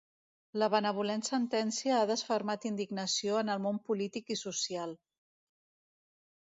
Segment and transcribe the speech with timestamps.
[0.61, 4.99] La benevolent sentència ha desfermat indignació en el món polític i social.